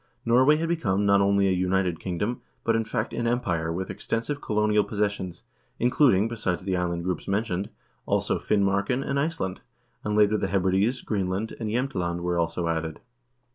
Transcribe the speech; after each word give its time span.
Norway 0.25 0.55
had 0.55 0.67
become 0.67 1.05
not 1.05 1.21
only 1.21 1.47
a 1.47 1.51
united 1.51 1.99
king 1.99 2.17
dom, 2.17 2.41
but, 2.63 2.75
in 2.75 2.83
fact, 2.83 3.13
an 3.13 3.27
empire 3.27 3.71
with 3.71 3.91
extensive 3.91 4.41
colonial 4.41 4.83
possessions, 4.83 5.43
including, 5.77 6.27
besides 6.27 6.63
the 6.63 6.75
island 6.75 7.03
groups 7.03 7.27
mentioned, 7.27 7.69
also 8.07 8.39
Finmarken 8.39 9.07
and 9.07 9.19
Iceland; 9.19 9.61
and 10.03 10.15
later 10.17 10.37
the 10.37 10.47
Hebrides, 10.47 11.03
Greenland, 11.03 11.55
and 11.59 11.69
Jsemtland 11.69 12.21
were 12.21 12.39
also 12.39 12.67
added. 12.67 12.99